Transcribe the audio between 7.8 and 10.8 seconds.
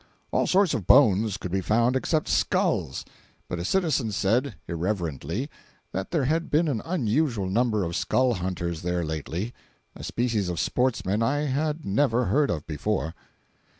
of "skull hunters" there lately—a species of